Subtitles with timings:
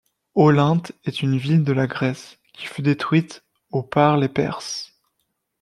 [0.33, 4.99] Olynthe est une ville de la Grèce qui fut détruite au par les Perses.